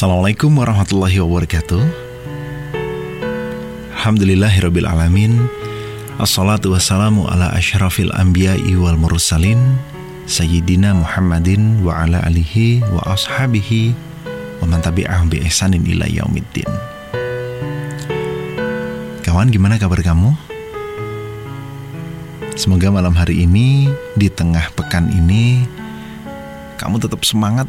[0.00, 1.84] Assalamualaikum warahmatullahi wabarakatuh.
[4.00, 5.44] Alhamdulillahirabbil alamin.
[6.16, 9.60] Assalatu wassalamu ala asyrafil anbiya'i wal mursalin
[10.24, 13.92] Sayyidina Muhammadin wa ala alihi wa ashabihi
[14.64, 16.72] wa man tabi'ahum bi ihsanin ila yaumiddin.
[19.20, 20.32] Kawan gimana kabar kamu?
[22.56, 25.68] Semoga malam hari ini di tengah pekan ini
[26.80, 27.68] kamu tetap semangat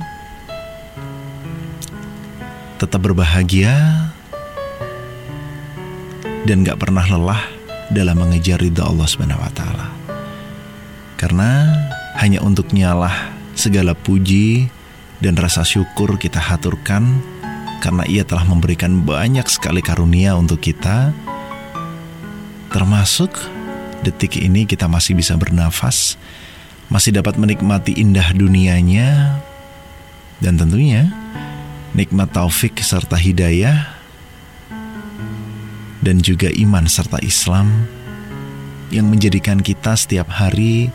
[2.82, 4.10] tetap berbahagia
[6.50, 7.46] dan gak pernah lelah
[7.94, 9.88] dalam mengejar ridha Allah Subhanahu wa taala.
[11.14, 11.70] Karena
[12.18, 14.66] hanya untuk nyalah segala puji
[15.22, 17.22] dan rasa syukur kita haturkan
[17.86, 21.14] karena ia telah memberikan banyak sekali karunia untuk kita
[22.74, 23.30] termasuk
[24.02, 26.18] detik ini kita masih bisa bernafas
[26.90, 29.38] masih dapat menikmati indah dunianya
[30.42, 31.21] dan tentunya
[31.92, 33.96] nikmat taufik serta hidayah,
[36.02, 37.86] dan juga iman serta Islam
[38.92, 40.92] yang menjadikan kita setiap hari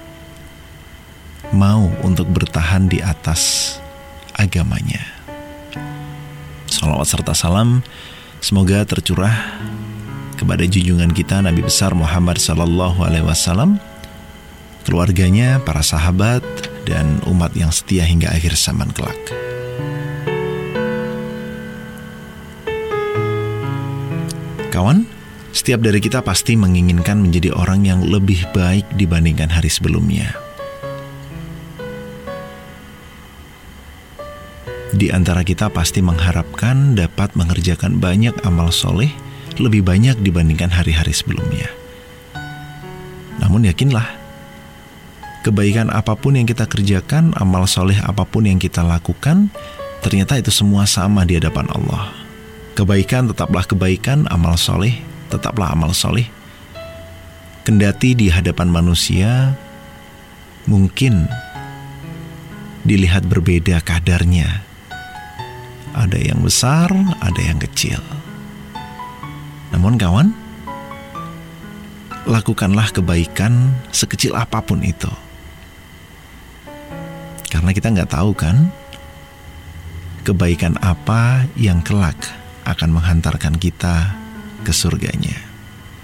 [1.54, 3.76] mau untuk bertahan di atas
[4.34, 5.00] agamanya.
[6.66, 7.80] Salawat serta salam
[8.42, 9.32] semoga tercurah
[10.36, 13.80] kepada junjungan kita Nabi besar Muhammad Sallallahu Alaihi Wasallam,
[14.84, 16.44] keluarganya, para sahabat,
[16.84, 19.16] dan umat yang setia hingga akhir zaman kelak.
[24.76, 25.08] Kawan,
[25.56, 30.36] setiap dari kita pasti menginginkan menjadi orang yang lebih baik dibandingkan hari sebelumnya.
[34.92, 39.08] Di antara kita pasti mengharapkan dapat mengerjakan banyak amal soleh
[39.56, 41.72] lebih banyak dibandingkan hari-hari sebelumnya.
[43.40, 44.08] Namun yakinlah,
[45.44, 49.48] kebaikan apa pun yang kita kerjakan, amal soleh apa pun yang kita lakukan,
[50.04, 52.15] ternyata itu semua sama di hadapan Allah.
[52.76, 56.26] Kebaikan tetaplah kebaikan, amal soleh tetaplah amal soleh.
[57.66, 59.58] Kendati di hadapan manusia
[60.70, 61.26] mungkin
[62.86, 64.62] dilihat berbeda kadarnya.
[65.96, 67.98] Ada yang besar, ada yang kecil.
[69.74, 70.30] Namun kawan,
[72.28, 75.10] lakukanlah kebaikan sekecil apa pun itu.
[77.50, 78.70] Karena kita nggak tahu kan,
[80.22, 84.18] kebaikan apa yang kelak akan menghantarkan kita
[84.66, 85.38] ke surganya.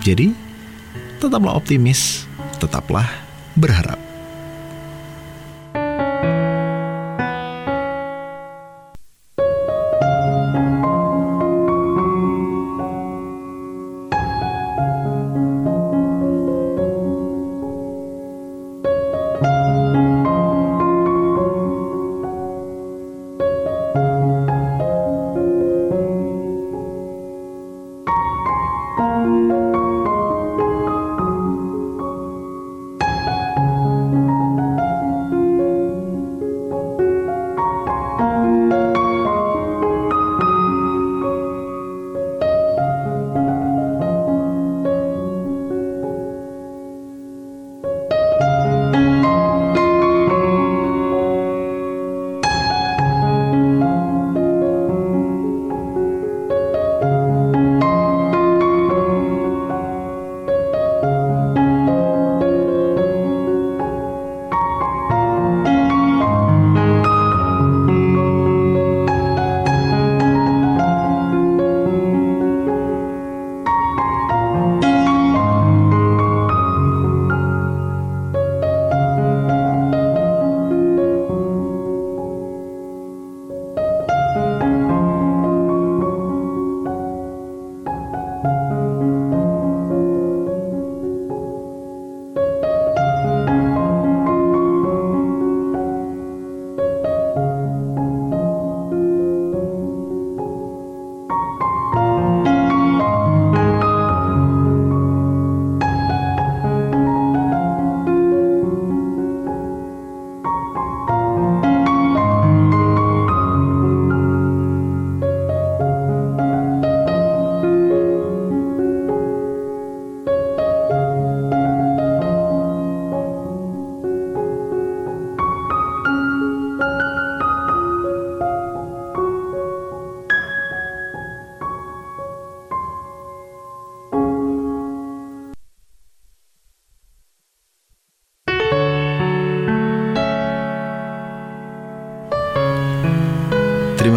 [0.07, 0.31] Jadi,
[1.19, 2.31] tetaplah optimis,
[2.63, 3.11] tetaplah
[3.59, 4.12] berharap.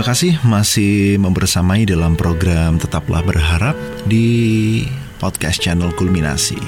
[0.06, 3.74] Kasih masih membersamai dalam program Tetaplah Berharap
[4.06, 4.86] di
[5.18, 6.62] podcast channel Kulminasi.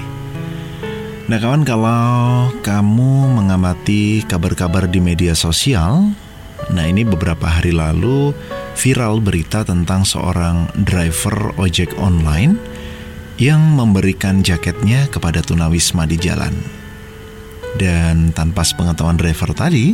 [1.29, 6.17] Nah kawan kalau kamu mengamati kabar-kabar di media sosial,
[6.73, 8.33] nah ini beberapa hari lalu
[8.73, 12.57] viral berita tentang seorang driver ojek online
[13.37, 16.57] yang memberikan jaketnya kepada tunawisma di jalan.
[17.77, 19.93] Dan tanpa sepengetahuan driver tadi,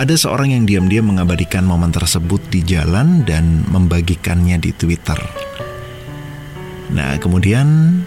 [0.00, 5.20] ada seorang yang diam-diam mengabadikan momen tersebut di jalan dan membagikannya di Twitter.
[6.96, 8.00] Nah, kemudian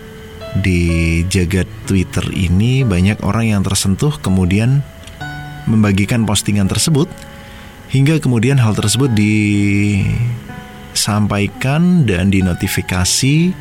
[0.57, 4.81] di jagat Twitter ini banyak orang yang tersentuh kemudian
[5.69, 7.05] membagikan postingan tersebut
[7.93, 9.13] hingga kemudian hal tersebut
[10.93, 13.53] disampaikan dan dinotifikasi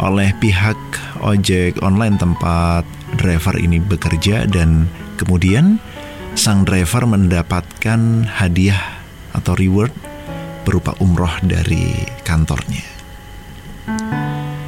[0.00, 0.76] oleh pihak
[1.24, 2.84] ojek online tempat
[3.20, 4.88] driver ini bekerja dan
[5.20, 5.80] kemudian
[6.40, 9.04] sang driver mendapatkan hadiah
[9.36, 9.92] atau reward
[10.64, 11.92] berupa umroh dari
[12.24, 12.80] kantornya.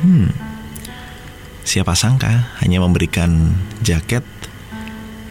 [0.05, 0.29] Hmm,
[1.65, 4.21] siapa sangka hanya memberikan jaket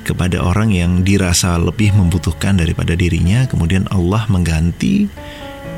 [0.02, 5.14] kepada orang yang dirasa lebih membutuhkan daripada dirinya, kemudian Allah mengganti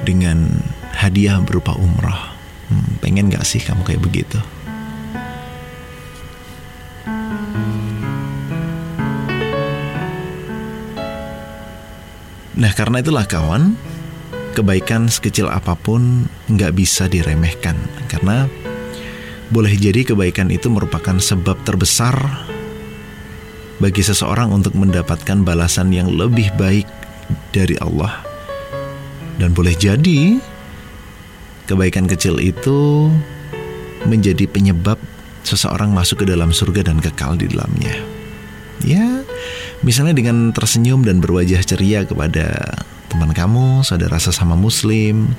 [0.07, 0.47] dengan
[0.95, 2.31] hadiah berupa umroh.
[2.71, 4.39] Hmm, pengen gak sih kamu kayak begitu?
[12.63, 13.75] Nah karena itulah kawan,
[14.55, 17.75] kebaikan sekecil apa pun nggak bisa diremehkan
[18.07, 18.47] karena
[19.51, 22.15] boleh jadi kebaikan itu merupakan sebab terbesar
[23.83, 26.87] bagi seseorang untuk mendapatkan balasan yang lebih baik
[27.51, 28.23] dari Allah.
[29.35, 30.39] Dan boleh jadi
[31.67, 33.11] kebaikan kecil itu
[34.07, 34.95] menjadi penyebab
[35.43, 37.91] seseorang masuk ke dalam surga dan kekal di dalamnya.
[38.87, 39.19] Ya,
[39.83, 42.79] Misalnya dengan tersenyum dan berwajah ceria kepada
[43.11, 45.35] teman kamu, saudara sesama muslim,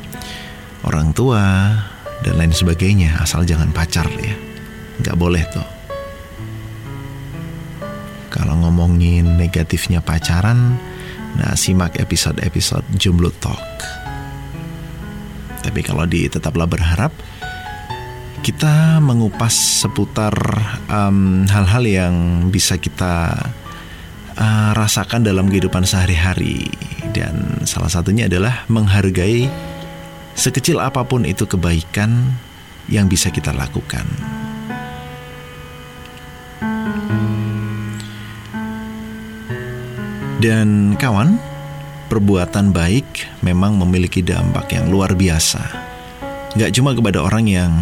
[0.85, 1.73] orang tua,
[2.21, 3.17] dan lain sebagainya.
[3.25, 4.37] Asal jangan pacar ya.
[5.01, 5.69] Nggak boleh tuh.
[8.29, 10.77] Kalau ngomongin negatifnya pacaran,
[11.41, 13.65] nah simak episode-episode Jomblo Talk.
[15.65, 17.17] Tapi kalau di Tetaplah Berharap,
[18.45, 20.37] kita mengupas seputar
[21.49, 22.15] hal-hal um, yang
[22.53, 23.33] bisa kita
[24.39, 26.71] uh, rasakan dalam kehidupan sehari-hari
[27.15, 29.47] dan salah satunya adalah menghargai
[30.35, 32.35] sekecil apa pun itu kebaikan
[32.91, 34.05] yang bisa kita lakukan.
[40.45, 41.41] Dan kawan,
[42.13, 45.63] perbuatan baik memang memiliki dampak yang luar biasa.
[46.61, 47.73] Gak cuma kepada orang yang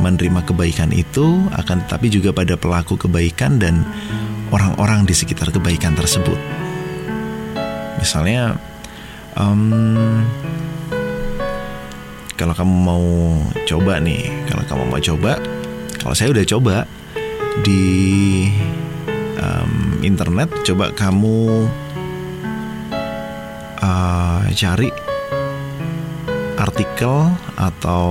[0.00, 3.84] menerima kebaikan itu, akan tetapi juga pada pelaku kebaikan dan
[4.52, 6.38] orang-orang di sekitar kebaikan tersebut.
[7.98, 8.54] Misalnya,
[9.34, 10.22] um,
[12.38, 13.06] kalau kamu mau
[13.66, 15.32] coba nih, kalau kamu mau coba,
[15.98, 16.76] kalau saya udah coba
[17.66, 18.46] di
[19.42, 21.66] um, internet, coba kamu
[23.82, 24.90] uh, cari
[26.58, 28.06] artikel atau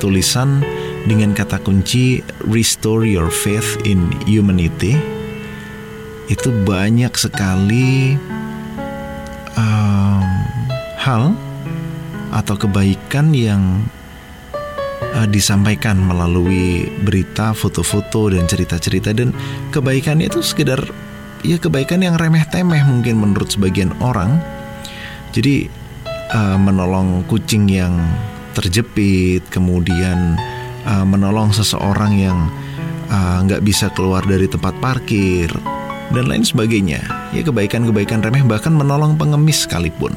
[0.00, 0.64] tulisan
[1.06, 4.98] dengan kata kunci restore your faith in humanity
[6.28, 8.18] itu banyak sekali
[9.56, 10.24] um,
[11.00, 11.32] hal
[12.34, 13.88] atau kebaikan yang
[15.16, 19.32] uh, disampaikan melalui berita, foto-foto dan cerita-cerita dan
[19.72, 20.84] kebaikannya itu sekedar
[21.46, 24.36] ya kebaikan yang remeh-temeh mungkin menurut sebagian orang.
[25.32, 25.68] Jadi
[26.36, 27.96] uh, menolong kucing yang
[28.52, 30.36] terjepit, kemudian
[30.88, 32.48] uh, menolong seseorang yang
[33.12, 35.52] uh, nggak uh, bisa keluar dari tempat parkir
[36.16, 37.04] dan lain sebagainya.
[37.36, 40.16] Ya kebaikan-kebaikan remeh bahkan menolong pengemis sekalipun.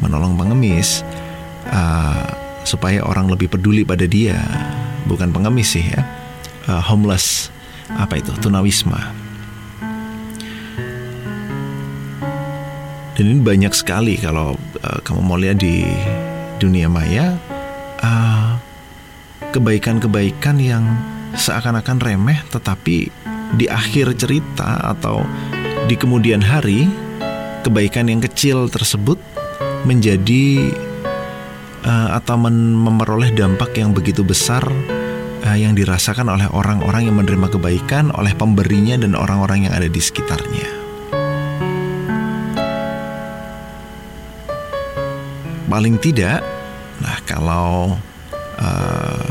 [0.00, 1.04] Menolong pengemis
[1.68, 2.24] uh,
[2.64, 4.40] supaya orang lebih peduli pada dia,
[5.04, 6.00] bukan pengemis sih ya.
[6.68, 7.52] Uh, homeless
[7.92, 9.12] apa itu tunawisma.
[13.18, 15.82] Dan ini banyak sekali kalau uh, kamu mau lihat di
[16.62, 17.34] dunia maya.
[17.98, 18.37] Uh,
[19.58, 20.86] kebaikan-kebaikan yang
[21.34, 23.10] seakan-akan remeh tetapi
[23.58, 25.26] di akhir cerita atau
[25.90, 26.86] di kemudian hari
[27.66, 29.18] kebaikan yang kecil tersebut
[29.82, 30.70] menjadi
[31.82, 34.62] uh, atau memperoleh dampak yang begitu besar
[35.42, 39.98] uh, yang dirasakan oleh orang-orang yang menerima kebaikan oleh pemberinya dan orang-orang yang ada di
[39.98, 40.68] sekitarnya.
[45.68, 46.40] Paling tidak,
[47.04, 48.00] nah kalau
[48.56, 49.27] uh,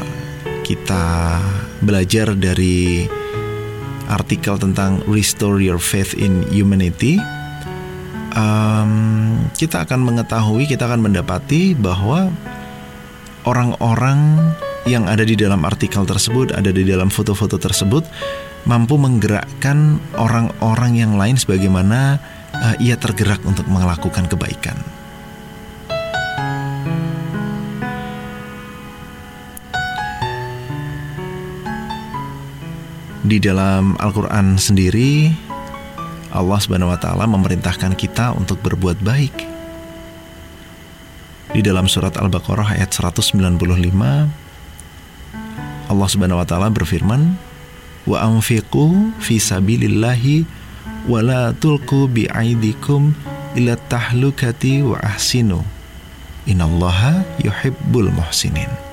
[0.68, 1.40] kita
[1.80, 3.08] belajar dari
[4.12, 7.16] artikel tentang Restore Your Faith in Humanity,
[8.36, 8.92] um,
[9.56, 12.28] kita akan mengetahui, kita akan mendapati bahwa
[13.48, 14.52] orang-orang
[14.84, 18.04] yang ada di dalam artikel tersebut, ada di dalam foto-foto tersebut,
[18.68, 22.20] mampu menggerakkan orang-orang yang lain sebagaimana
[22.52, 24.97] uh, ia tergerak untuk melakukan kebaikan.
[33.28, 35.28] Di dalam Al-Quran sendiri,
[36.32, 39.36] Allah Subhanahu wa Ta'ala memerintahkan kita untuk berbuat baik.
[41.52, 44.32] Di dalam surat Al-Baqarah ayat 195,
[45.92, 47.36] Allah Subhanahu wa Ta'ala berfirman,
[48.08, 50.48] "Wa anfiqu fi sabilillahi
[51.12, 53.12] wa la tulqu bi'aidikum
[53.60, 55.68] ila tahlukati wa ahsinu.
[56.48, 58.87] Innallaha yuhibbul muhsinin."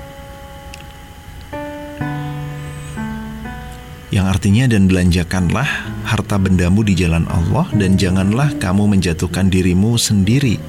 [4.14, 5.66] Yang artinya dan belanjakanlah
[6.06, 10.62] harta bendamu di jalan Allah dan janganlah kamu menjatuhkan dirimu sendiri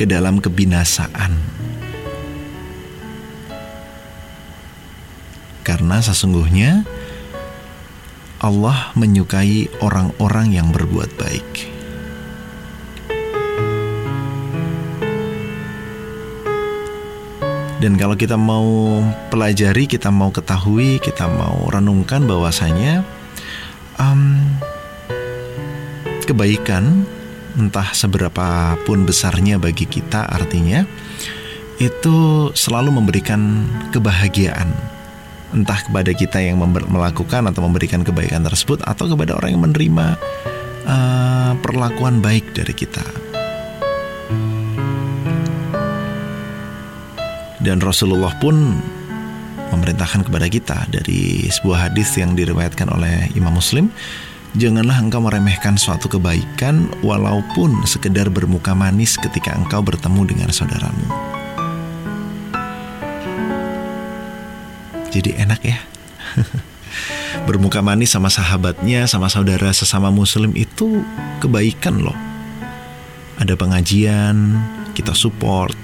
[0.00, 1.36] ke dalam kebinasaan.
[5.60, 6.88] Karena sesungguhnya
[8.40, 11.75] Allah menyukai orang-orang yang berbuat baik.
[17.76, 23.04] Dan kalau kita mau pelajari, kita mau ketahui, kita mau renungkan bahwasanya
[24.00, 24.40] um,
[26.24, 27.04] kebaikan
[27.56, 30.84] entah seberapa pun besarnya bagi kita artinya
[31.76, 34.72] itu selalu memberikan kebahagiaan
[35.52, 40.06] entah kepada kita yang melakukan atau memberikan kebaikan tersebut atau kepada orang yang menerima
[40.84, 43.25] uh, perlakuan baik dari kita.
[47.66, 48.78] Dan Rasulullah pun
[49.74, 53.90] memerintahkan kepada kita dari sebuah hadis yang diriwayatkan oleh Imam Muslim,
[54.54, 61.10] janganlah engkau meremehkan suatu kebaikan walaupun sekedar bermuka manis ketika engkau bertemu dengan saudaramu.
[65.10, 65.82] Jadi enak ya.
[67.50, 71.02] bermuka manis sama sahabatnya, sama saudara sesama muslim itu
[71.42, 72.14] kebaikan loh.
[73.42, 74.54] Ada pengajian,
[74.94, 75.74] kita support,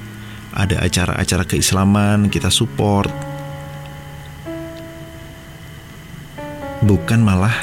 [0.52, 3.10] ada acara-acara keislaman kita support.
[6.82, 7.54] Bukan malah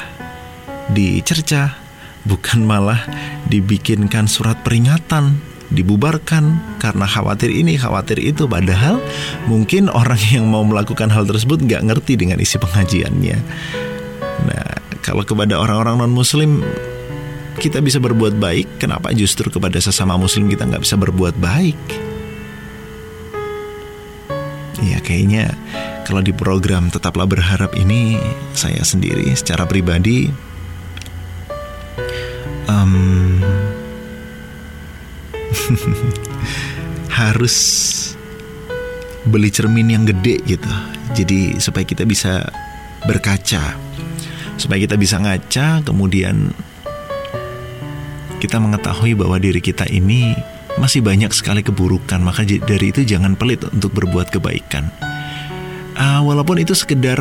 [0.90, 1.76] dicerca
[2.24, 3.00] bukan malah
[3.48, 5.38] dibikinkan surat peringatan
[5.70, 6.76] dibubarkan.
[6.82, 8.50] Karena khawatir ini khawatir itu.
[8.50, 8.98] Padahal
[9.46, 13.38] mungkin orang yang mau melakukan hal tersebut nggak ngerti dengan isi pengajiannya.
[14.50, 14.68] Nah
[15.00, 16.64] kalau kepada orang-orang non muslim
[17.60, 18.80] kita bisa berbuat baik.
[18.82, 22.09] Kenapa justru kepada sesama muslim kita nggak bisa berbuat baik
[24.80, 25.52] Ya kayaknya
[26.08, 28.16] kalau di program Tetaplah Berharap ini
[28.56, 30.32] saya sendiri secara pribadi
[32.64, 33.44] um,
[37.20, 37.56] harus
[39.28, 40.72] beli cermin yang gede gitu.
[41.12, 42.48] Jadi supaya kita bisa
[43.04, 43.76] berkaca,
[44.56, 46.54] supaya kita bisa ngaca, kemudian
[48.40, 50.32] kita mengetahui bahwa diri kita ini
[50.78, 54.92] masih banyak sekali keburukan, maka dari itu jangan pelit untuk berbuat kebaikan.
[55.98, 57.18] Uh, walaupun itu sekedar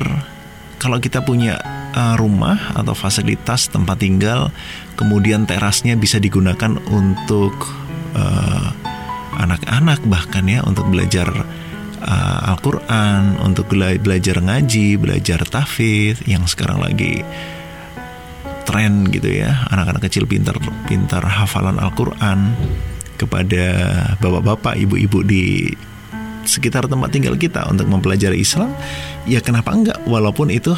[0.79, 1.59] kalau kita punya
[1.95, 4.53] uh, rumah atau fasilitas tempat tinggal,
[4.95, 7.55] kemudian terasnya bisa digunakan untuk
[9.39, 11.29] anak anak-anak bahkan ya untuk belajar
[12.03, 17.23] uh, Al-Quran, untuk bela belajar ngaji, belajar tafidz yang sekarang lagi
[18.67, 22.53] tren gitu ya, anak-anak kecil pintar pintar hafalan Al-Quran
[23.19, 23.63] kepada
[24.23, 25.67] bapak-bapak, ibu-ibu di
[26.47, 28.71] sekitar tempat tinggal kita untuk mempelajari Islam,
[29.27, 29.99] ya kenapa enggak?
[30.07, 30.71] Walaupun itu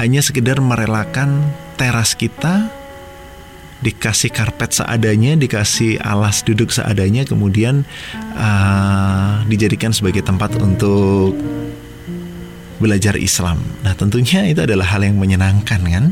[0.00, 1.44] hanya sekedar merelakan
[1.76, 2.72] teras kita
[3.84, 7.84] dikasih karpet seadanya, dikasih alas duduk seadanya, kemudian
[8.34, 11.36] uh, dijadikan sebagai tempat untuk
[12.80, 13.60] belajar Islam.
[13.84, 16.04] Nah, tentunya itu adalah hal yang menyenangkan kan?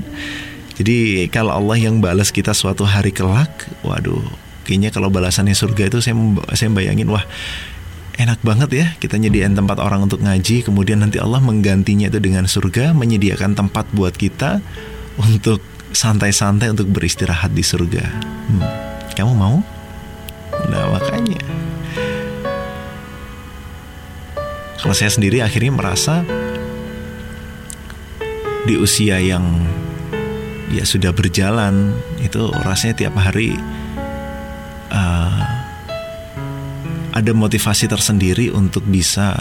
[0.75, 4.27] Jadi kalau Allah yang balas kita suatu hari kelak, waduh,
[4.65, 6.17] kayaknya kalau balasannya surga itu saya
[6.57, 7.23] saya bayangin wah
[8.15, 12.47] enak banget ya kita nyediain tempat orang untuk ngaji kemudian nanti Allah menggantinya itu dengan
[12.47, 14.63] surga menyediakan tempat buat kita
[15.19, 15.63] untuk
[15.95, 18.05] santai-santai untuk beristirahat di surga
[18.51, 18.65] hmm,
[19.19, 19.61] kamu mau
[20.71, 21.43] nah makanya
[24.79, 26.23] kalau saya sendiri akhirnya merasa
[28.65, 29.45] di usia yang
[30.73, 33.59] ya sudah berjalan itu rasanya tiap hari
[34.95, 35.43] uh,
[37.11, 39.35] ada motivasi tersendiri untuk bisa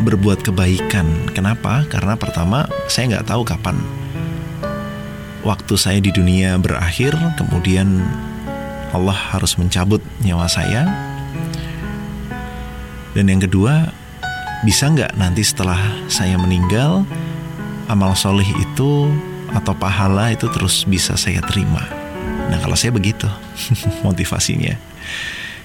[0.00, 1.28] berbuat kebaikan.
[1.36, 1.84] Kenapa?
[1.92, 3.76] Karena pertama saya nggak tahu kapan
[5.48, 8.04] waktu saya di dunia berakhir, kemudian
[8.92, 10.84] Allah harus mencabut nyawa saya.
[13.16, 13.88] Dan yang kedua,
[14.62, 15.80] bisa nggak nanti setelah
[16.12, 17.08] saya meninggal,
[17.88, 19.08] amal soleh itu
[19.56, 21.97] atau pahala itu terus bisa saya terima.
[22.48, 23.28] Nah kalau saya begitu
[24.06, 24.74] motivasinya.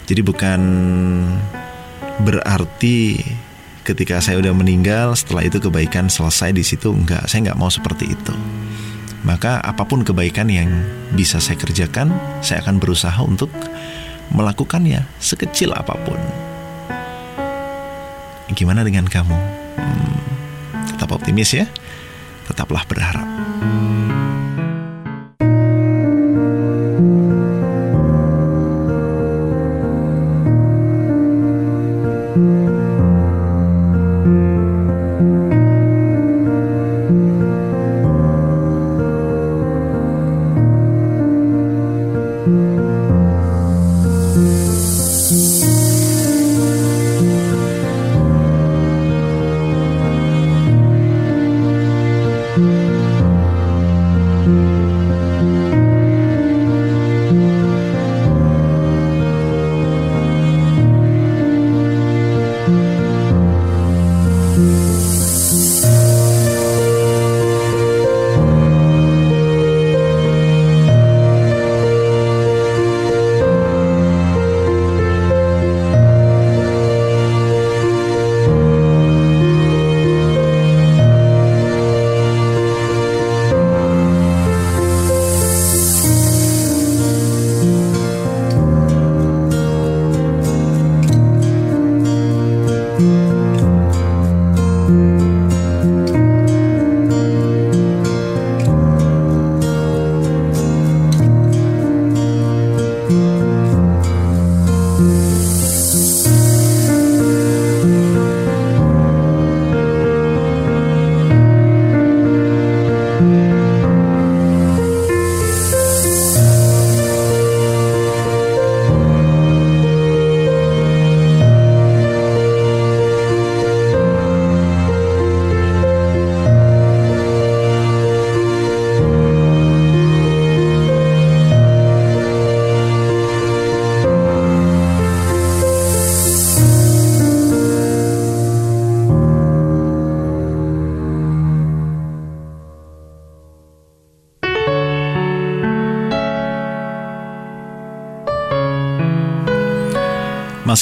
[0.04, 0.62] Jadi bukan
[2.22, 3.24] berarti
[3.84, 7.28] ketika saya udah meninggal setelah itu kebaikan selesai di situ enggak.
[7.28, 8.36] Saya nggak mau seperti itu.
[9.24, 10.68] Maka apa pun kebaikan yang
[11.16, 12.12] bisa saya kerjakan
[12.44, 13.52] saya akan berusaha untuk
[14.36, 16.20] melakukannya sekecil apa pun.
[18.52, 19.38] Gimana dengan kamu?
[19.80, 20.16] Hmm,
[20.92, 21.66] tetap optimis ya?
[22.44, 23.26] Tetaplah berharap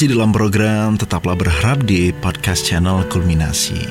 [0.02, 3.86] Masih dalam program Tetaplah Berharap di podcast channel Kulminasi.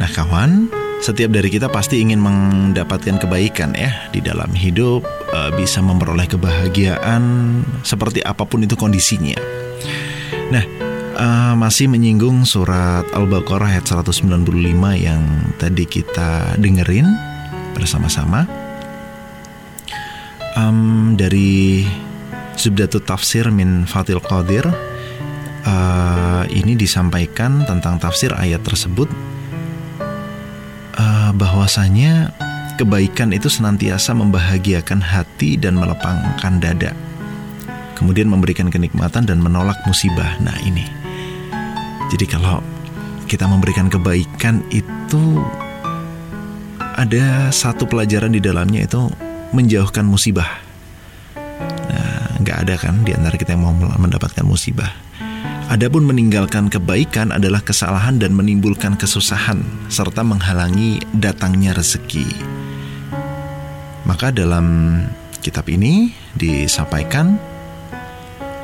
[0.00, 0.72] Nah kawan,
[1.04, 7.20] setiap dari kita pasti ingin mendapatkan kebaikan ya di dalam hidup, eh, bisa memperoleh kebahagiaan
[7.84, 9.36] seperti apa pun itu kondisinya.
[10.48, 10.64] Nah,
[11.20, 17.12] eh, masih menyinggung surat Al-Baqarah ayat 195 yang tadi kita dengerin
[17.76, 18.48] bersama-sama.
[20.56, 21.84] Um, dari
[22.58, 24.66] Zubdatut Tafsir min Fatil Qadir
[25.62, 29.06] uh, ini disampaikan tentang tafsir ayat tersebut
[30.98, 32.34] uh, bahwasanya
[32.74, 36.92] kebaikan itu senantiasa membahagiakan hati dan melepangkan dada.
[37.94, 40.38] Kemudian memberikan kenikmatan dan menolak musibah.
[40.38, 40.86] Nah, ini.
[42.14, 42.62] Jadi kalau
[43.26, 45.42] kita memberikan kebaikan itu
[46.78, 49.10] ada satu pelajaran di dalamnya itu
[49.50, 50.67] menjauhkan musibah
[52.38, 54.90] nggak ada kan di antara kita yang mau mendapatkan musibah.
[55.68, 59.60] Adapun meninggalkan kebaikan adalah kesalahan dan menimbulkan kesusahan
[59.92, 62.24] serta menghalangi datangnya rezeki.
[64.08, 64.96] Maka dalam
[65.44, 67.36] kitab ini disampaikan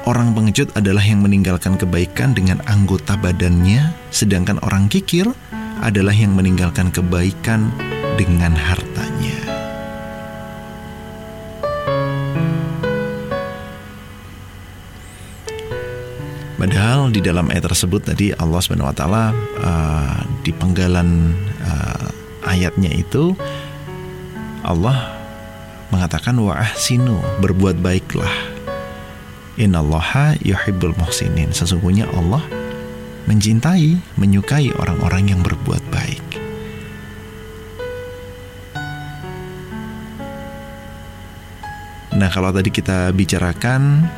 [0.09, 5.29] orang pengecut adalah yang meninggalkan kebaikan dengan anggota badannya sedangkan orang kikir
[5.85, 7.69] adalah yang meninggalkan kebaikan
[8.17, 9.34] dengan hartanya.
[16.75, 19.31] Padahal di dalam ayat tersebut tadi Allah Subhanahu wa taala
[19.63, 21.31] uh, di penggalan
[21.63, 22.11] uh,
[22.51, 23.31] ayatnya itu
[24.67, 25.15] Allah
[25.95, 28.35] mengatakan wa ahsinu berbuat baiklah.
[29.55, 31.55] Innallaha yuhibbul muhsinin.
[31.55, 32.43] Sesungguhnya Allah
[33.31, 36.27] mencintai, menyukai orang-orang yang berbuat baik.
[42.19, 44.11] Nah, kalau tadi kita bicarakan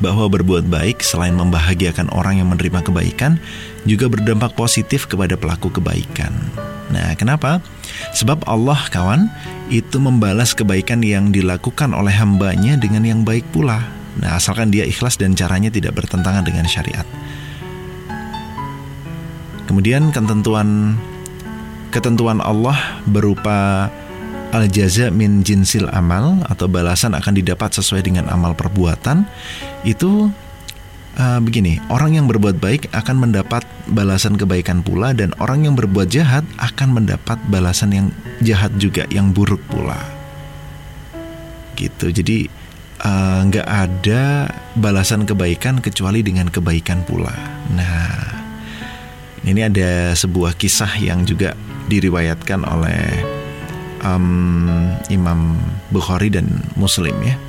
[0.00, 3.36] bahwa berbuat baik selain membahagiakan orang yang menerima kebaikan
[3.84, 6.32] juga berdampak positif kepada pelaku kebaikan.
[6.90, 7.62] Nah, kenapa?
[8.16, 9.30] Sebab Allah kawan
[9.70, 13.86] itu membalas kebaikan yang dilakukan oleh hambanya dengan yang baik pula.
[14.18, 17.06] Nah, asalkan dia ikhlas dan caranya tidak bertentangan dengan syariat.
[19.70, 20.98] Kemudian ketentuan
[21.94, 22.74] ketentuan Allah
[23.06, 23.86] berupa
[24.50, 29.22] al jaza min jinsil amal atau balasan akan didapat sesuai dengan amal perbuatan
[29.86, 30.28] itu
[31.16, 36.10] uh, begini, orang yang berbuat baik akan mendapat balasan kebaikan pula dan orang yang berbuat
[36.12, 38.06] jahat akan mendapat balasan yang
[38.44, 39.98] jahat juga, yang buruk pula.
[41.74, 42.12] Gitu.
[42.12, 42.60] Jadi
[43.00, 44.44] Eh, nggak uh, ada
[44.76, 47.32] balasan kebaikan kecuali dengan kebaikan pula.
[47.72, 48.12] Nah,
[49.40, 51.56] ini ada sebuah kisah yang juga
[51.88, 53.24] diriwayatkan oleh
[54.04, 55.56] um, Imam
[55.88, 57.40] Bukhari dan Muslim ya.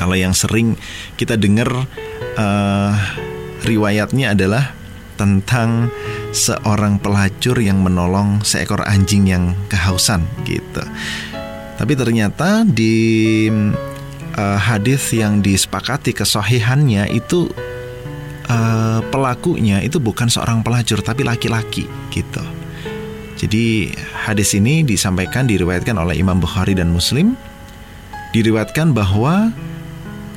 [0.00, 0.80] Kalau yang sering
[1.20, 1.68] kita dengar
[2.40, 2.92] uh,
[3.68, 4.72] riwayatnya adalah
[5.20, 5.92] tentang
[6.32, 10.80] seorang pelacur yang menolong seekor anjing yang kehausan gitu.
[11.76, 13.48] Tapi ternyata di
[14.40, 17.52] uh, hadis yang disepakati kesohihannya itu
[18.48, 22.44] uh, pelakunya itu bukan seorang pelacur tapi laki-laki gitu.
[23.40, 27.36] Jadi hadis ini disampaikan diriwayatkan oleh Imam Bukhari dan Muslim.
[28.36, 29.48] Diriwayatkan bahwa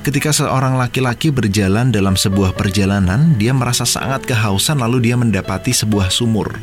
[0.04, 6.12] ketika seorang laki-laki berjalan dalam sebuah perjalanan, dia merasa sangat kehausan lalu dia mendapati sebuah
[6.12, 6.60] sumur.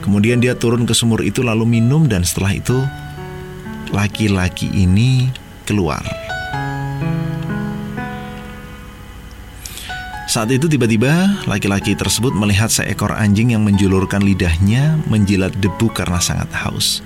[0.00, 2.80] Kemudian dia turun ke sumur itu lalu minum dan setelah itu
[3.92, 5.28] laki-laki ini
[5.68, 6.00] keluar.
[10.28, 16.52] Saat itu tiba-tiba laki-laki tersebut melihat seekor anjing yang menjulurkan lidahnya menjilat debu karena sangat
[16.52, 17.00] haus.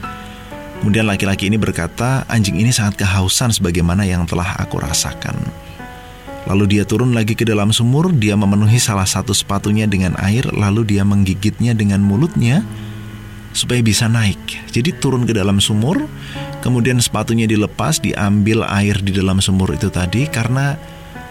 [0.83, 5.39] Kemudian laki-laki ini berkata, anjing ini sangat kehausan sebagaimana yang telah aku rasakan.
[6.51, 10.83] Lalu dia turun lagi ke dalam sumur, dia memenuhi salah satu sepatunya dengan air, lalu
[10.83, 12.67] dia menggigitnya dengan mulutnya
[13.55, 14.43] supaya bisa naik.
[14.75, 16.03] Jadi turun ke dalam sumur,
[16.67, 20.75] kemudian sepatunya dilepas, diambil air di dalam sumur itu tadi karena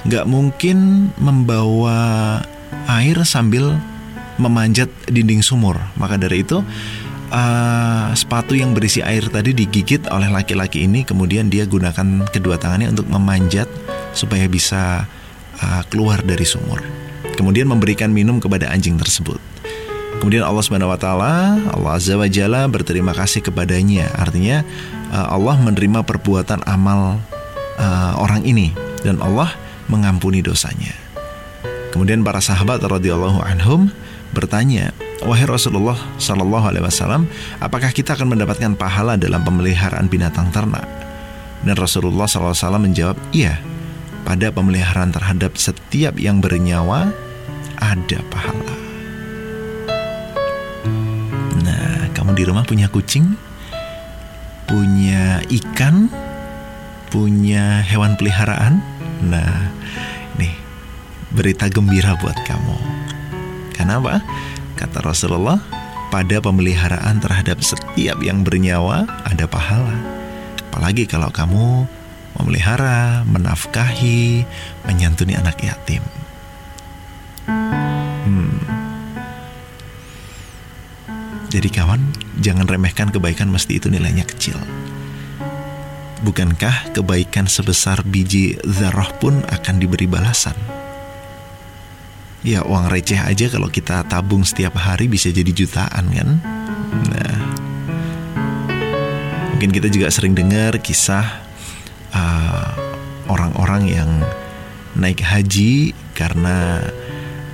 [0.07, 2.39] nggak mungkin membawa
[2.87, 3.75] air sambil
[4.39, 5.75] memanjat dinding sumur.
[5.99, 6.63] Maka dari itu
[7.31, 12.91] uh, sepatu yang berisi air tadi digigit oleh laki-laki ini, kemudian dia gunakan kedua tangannya
[12.91, 13.65] untuk memanjat
[14.11, 15.07] supaya bisa
[15.63, 16.83] uh, keluar dari sumur.
[17.39, 19.39] Kemudian memberikan minum kepada anjing tersebut.
[20.19, 24.11] Kemudian Allah Subhanahu wa taala, Allah Azza wa Jalla berterima kasih kepadanya.
[24.13, 24.61] Artinya
[25.09, 27.17] uh, Allah menerima perbuatan amal
[28.21, 28.69] orang ini
[29.01, 29.49] dan Allah
[29.89, 30.93] mengampuni dosanya.
[31.89, 33.89] Kemudian para sahabat radhiyallahu anhum
[34.37, 37.29] bertanya, "Wahai Rasulullah sallallahu alaihi wasallam,
[37.61, 40.85] apakah kita akan mendapatkan pahala dalam pemeliharaan binatang ternak?"
[41.61, 43.61] Dan Rasulullah SAW menjawab, "Iya,
[44.25, 47.13] pada pemeliharaan terhadap setiap yang bernyawa
[47.77, 48.75] ada pahala."
[51.61, 53.37] Nah, kamu di rumah punya kucing,
[54.65, 56.09] punya ikan,
[57.13, 58.81] punya hewan peliharaan?
[59.21, 59.69] Nah,
[60.41, 60.55] nih
[61.29, 62.77] berita gembira buat kamu.
[63.77, 64.23] Kenapa?
[64.81, 65.61] Kata Rasulullah,
[66.09, 69.93] pada pemeliharaan terhadap setiap yang bernyawa ada pahala.
[70.73, 71.85] Apalagi kalau kamu
[72.41, 74.41] memelihara, menafkahi,
[74.89, 76.01] menyantuni anak yatim.
[78.25, 78.57] Hmm.
[81.53, 82.01] Jadi kawan,
[82.41, 84.57] jangan remehkan kebaikan mesti itu nilainya kecil.
[86.25, 90.80] Bukankah kebaikan sebesar biji zarah pun akan diberi balasan?
[92.41, 96.29] Ya uang receh aja kalau kita tabung setiap hari bisa jadi jutaan kan?
[97.13, 97.37] Nah,
[99.53, 101.37] mungkin kita juga sering dengar kisah
[102.09, 102.69] uh,
[103.29, 104.11] orang-orang uh, yang
[104.97, 106.81] naik haji karena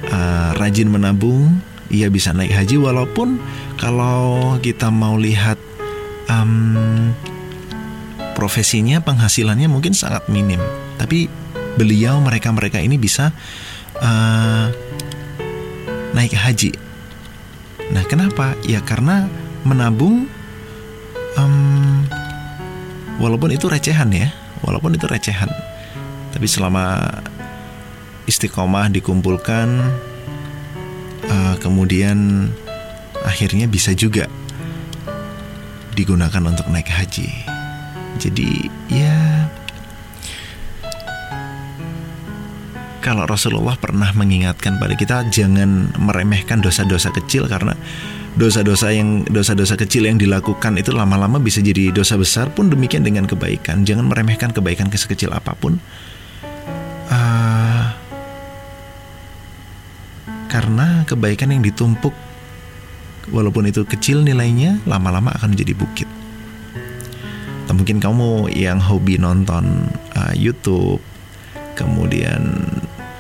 [0.08, 1.60] uh, rajin menabung,
[1.92, 3.44] ia bisa naik haji walaupun
[3.76, 5.60] kalau kita mau lihat
[6.32, 7.12] um,
[8.36, 10.62] profesinya penghasilannya mungkin sangat minim
[11.02, 11.26] tapi
[11.78, 13.34] beliau mereka mereka ini bisa
[14.02, 14.66] uh,
[16.14, 16.74] naik haji.
[17.94, 18.58] Nah kenapa?
[18.66, 19.30] Ya karena
[19.64, 20.28] menabung
[21.38, 22.04] um,
[23.22, 24.34] walaupun itu recehan ya
[24.66, 25.50] walaupun itu recehan.
[26.34, 27.02] Tapi selama
[28.28, 29.68] istiqomah dikumpulkan
[31.32, 32.50] uh, kemudian
[33.24, 34.28] akhirnya bisa juga
[35.98, 37.30] digunakan untuk naik haji.
[38.18, 39.46] Jadi ya
[43.08, 47.72] kalau Rasulullah pernah mengingatkan pada kita jangan meremehkan dosa-dosa kecil karena
[48.36, 53.24] dosa-dosa yang dosa-dosa kecil yang dilakukan itu lama-lama bisa jadi dosa besar pun demikian dengan
[53.24, 53.88] kebaikan.
[53.88, 55.80] Jangan meremehkan kebaikan sekecil apa pun.
[57.08, 57.96] Uh,
[60.52, 62.12] karena kebaikan yang ditumpuk
[63.32, 66.10] walaupun itu kecil nilainya, lama-lama akan menjadi bukit.
[67.64, 71.00] Atau mungkin kamu yang hobi nonton uh, YouTube,
[71.80, 72.68] kemudian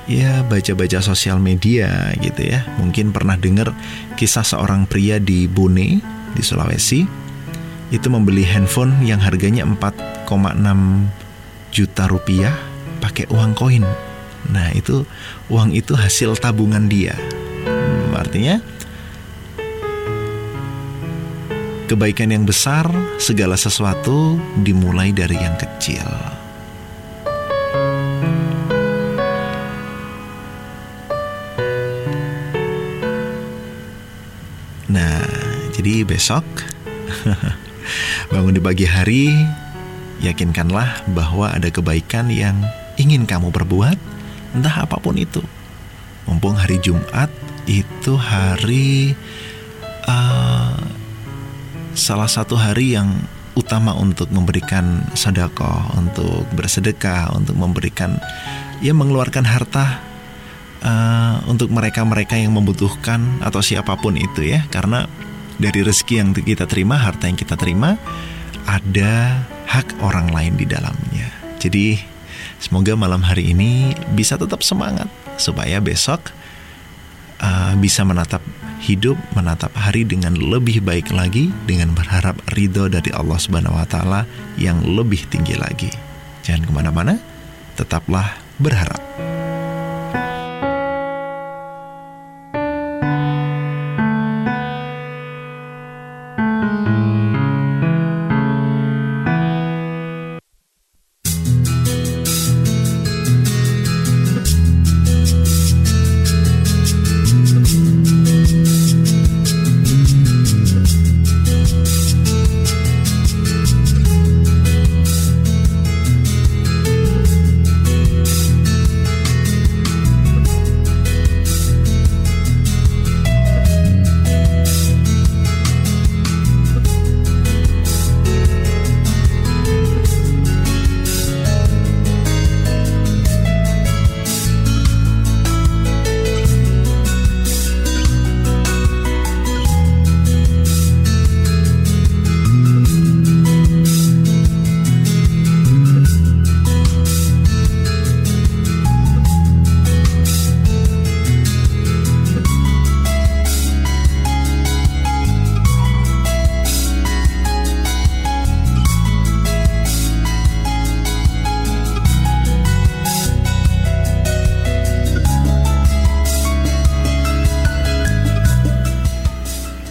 [0.07, 2.63] ya baca-baca sosial media gitu ya.
[2.79, 3.75] Mungkin pernah dengar
[4.15, 6.01] kisah seorang pria di Bone
[6.33, 7.05] di Sulawesi
[7.87, 10.27] itu membeli handphone yang harganya 4,6
[11.71, 12.55] juta rupiah
[12.99, 13.85] pakai uang koin.
[14.51, 15.03] Nah itu
[15.51, 17.15] uang itu hasil tabungan dia.
[17.67, 18.59] Hmm, artinya
[21.87, 22.83] Kebaikan yang besar,
[23.15, 26.03] segala sesuatu dimulai dari yang kecil.
[35.87, 36.43] Jadi besok
[38.35, 39.31] bangun di pagi hari,
[40.19, 42.59] yakinkanlah bahwa ada kebaikan yang
[42.99, 43.95] ingin kamu perbuat,
[44.51, 45.39] entah apa pun itu.
[46.27, 47.31] Mumpung hari Jumat
[47.71, 49.15] itu hari
[50.11, 50.75] uh,
[51.95, 53.07] salah satu hari yang
[53.55, 58.19] utama untuk memberikan sedekah, untuk bersedekah, untuk memberikan
[58.83, 60.03] ya mengeluarkan harta
[60.83, 65.07] uh, untuk mereka-mereka yang membutuhkan atau siapa pun itu ya, karena
[65.57, 67.97] dari rezeki yang kita terima, harta yang kita terima
[68.67, 71.29] ada hak orang lain di dalamnya.
[71.57, 71.97] Jadi
[72.61, 76.33] semoga malam hari ini bisa tetap semangat supaya besok
[77.41, 78.41] uh, bisa menatap
[78.77, 84.29] hidup menatap hari dengan lebih baik lagi dengan berharap ridho dari Allah Subhanahu wa taala
[84.61, 85.89] yang lebih tinggi lagi.
[86.45, 87.17] Jangan ke mana-mana,
[87.73, 89.26] tetaplah berharap.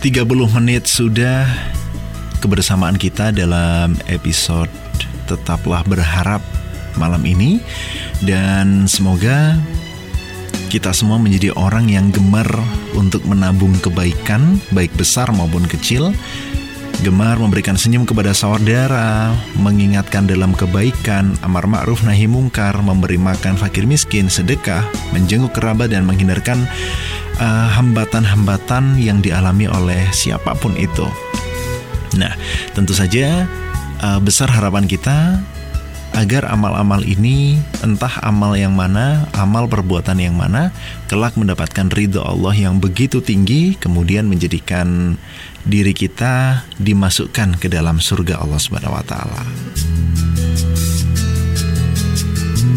[0.06, 1.50] Menit sudah.
[2.38, 4.70] Kebersamaan kita dalam episode
[5.26, 6.38] Tetaplah Berharap
[6.94, 7.58] malam ini.
[8.22, 9.58] Dan semoga
[10.70, 12.46] kita semua menjadi orang yang gemar
[12.94, 16.14] untuk menabung kebaikan baik besar maupun kecil.
[17.02, 23.84] Gemar memberikan senyum kepada saudara, mengingatkan dalam kebaikan, amar ma'ruf nahi mungkar, memberi makan fakir
[23.84, 26.62] miskin, sedekah, menjenguk kerabat dan menghindarkan
[27.40, 31.06] uh, hambatan-hambatan yang dialami oleh siapa pun itu.
[32.16, 32.32] Nah,
[32.72, 33.44] tentu saja
[34.00, 35.40] uh, besar harapan kita
[36.16, 40.72] agar amal-amal ini entah amal yang mana, amal perbuatan yang mana
[41.12, 45.20] kelak mendapatkan ridho Allah yang begitu tinggi kemudian menjadikan
[45.68, 49.42] diri kita dimasukkan ke dalam surga Allah Subhanahu wa taala.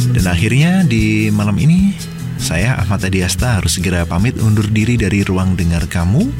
[0.09, 1.95] Dan akhirnya di malam ini
[2.49, 6.33] saya Ahmad Adiasta harus segera pamit undur diri dari ruang dengar kamu.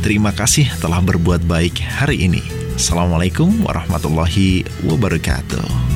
[0.00, 2.40] Terima kasih telah berbuat baik hari ini.
[2.80, 5.89] Assalamualaikum warahmatullahi wabarakatuh.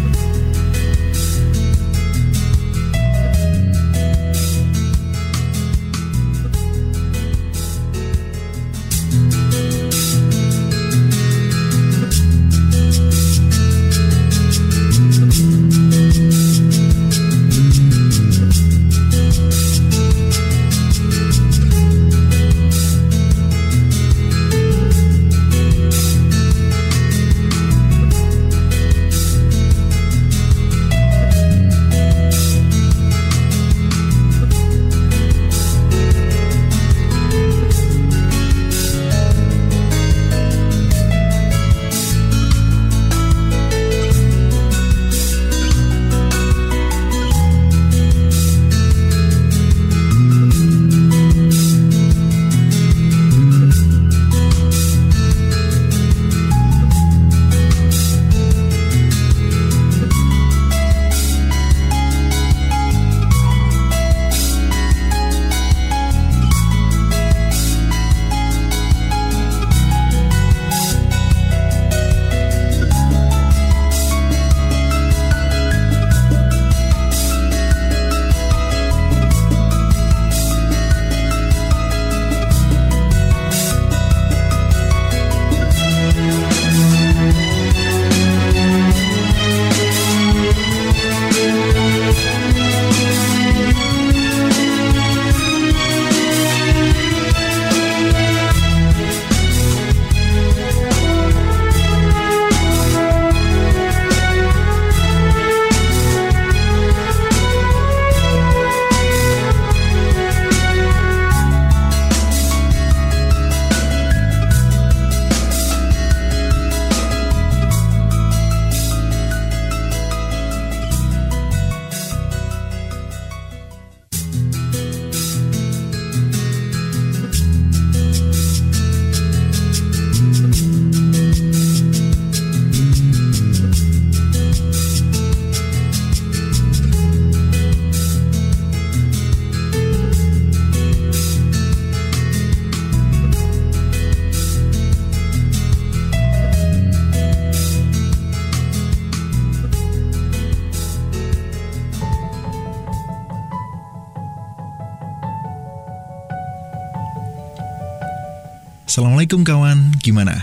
[159.24, 160.36] Assalamualaikum kawan, gimana?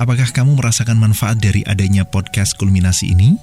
[0.00, 3.36] Apakah kamu merasakan manfaat dari adanya podcast kulminasi ini?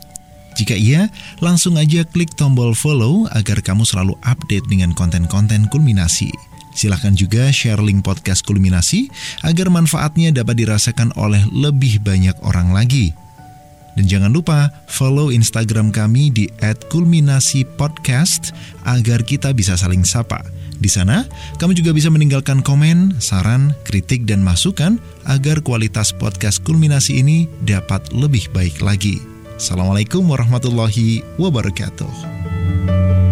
[0.57, 1.13] Jika iya,
[1.45, 6.33] langsung aja klik tombol follow agar kamu selalu update dengan konten-konten kulminasi.
[6.73, 9.13] Silahkan juga share link podcast kulminasi
[9.45, 13.13] agar manfaatnya dapat dirasakan oleh lebih banyak orang lagi.
[13.93, 16.49] Dan jangan lupa follow Instagram kami di
[16.89, 18.57] @kulminasi_podcast
[18.89, 20.41] agar kita bisa saling sapa
[20.79, 21.27] di sana,
[21.59, 28.09] kamu juga bisa meninggalkan komen, saran, kritik, dan masukan agar kualitas podcast kulminasi ini dapat
[28.15, 29.19] lebih baik lagi.
[29.59, 33.27] Assalamualaikum warahmatullahi wabarakatuh.